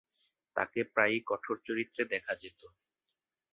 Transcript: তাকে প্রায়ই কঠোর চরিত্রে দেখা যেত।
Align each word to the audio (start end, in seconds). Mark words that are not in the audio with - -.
তাকে 0.55 0.79
প্রায়ই 0.93 1.21
কঠোর 1.27 1.57
চরিত্রে 1.65 2.03
দেখা 2.05 2.33
যেত। 2.35 2.61